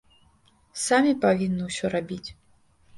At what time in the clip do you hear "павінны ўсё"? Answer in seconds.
1.27-1.95